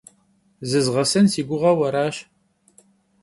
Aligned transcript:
Zızğesen 0.69 1.25
si 1.31 1.41
guğeu 1.49 1.79
araş. 1.87 2.17